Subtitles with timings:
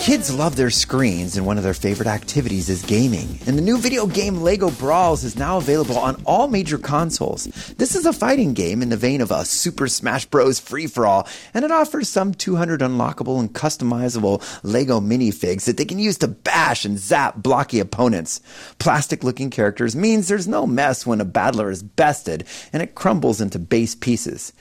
[0.00, 3.38] Kids love their screens, and one of their favorite activities is gaming.
[3.46, 7.44] And the new video game Lego Brawls is now available on all major consoles.
[7.76, 10.58] This is a fighting game in the vein of a Super Smash Bros.
[10.58, 15.84] free for all, and it offers some 200 unlockable and customizable Lego minifigs that they
[15.84, 18.40] can use to bash and zap blocky opponents.
[18.78, 23.42] Plastic looking characters means there's no mess when a battler is bested and it crumbles
[23.42, 24.54] into base pieces.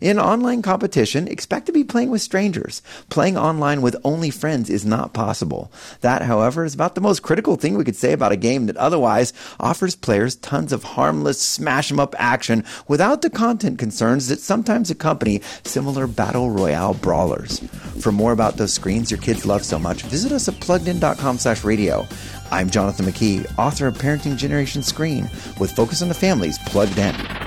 [0.00, 2.82] In online competition, expect to be playing with strangers.
[3.08, 5.70] Playing online with only friends is not possible.
[6.00, 8.76] That, however, is about the most critical thing we could say about a game that
[8.76, 14.40] otherwise offers players tons of harmless smash 'em up action without the content concerns that
[14.40, 17.60] sometimes accompany similar battle royale brawlers.
[18.00, 21.64] For more about those screens your kids love so much, visit us at pluggedin.com slash
[21.64, 22.06] radio.
[22.50, 25.28] I'm Jonathan McKee, author of Parenting Generation Screen,
[25.58, 27.45] with Focus on the Family's Plugged In.